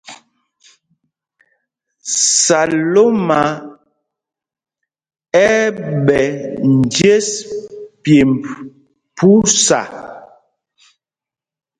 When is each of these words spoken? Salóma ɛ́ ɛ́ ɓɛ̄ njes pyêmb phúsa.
Salóma 2.43 3.41
ɛ́ 5.45 5.51
ɛ́ 5.59 5.73
ɓɛ̄ 6.05 6.25
njes 6.77 7.27
pyêmb 8.01 8.39
phúsa. 9.15 9.81